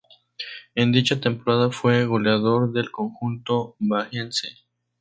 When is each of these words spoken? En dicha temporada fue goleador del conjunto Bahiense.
En 0.73 0.91
dicha 0.91 1.21
temporada 1.21 1.69
fue 1.69 2.05
goleador 2.07 2.73
del 2.73 2.89
conjunto 2.89 3.75
Bahiense. 3.77 4.49